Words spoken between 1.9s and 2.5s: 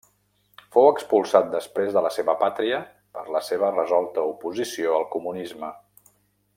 de la seva